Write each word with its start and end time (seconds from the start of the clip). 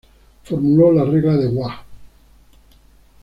Formuló 0.45 0.91
la 0.91 1.03
regla 1.05 1.37
de 1.37 1.45
Wahl. 1.49 1.75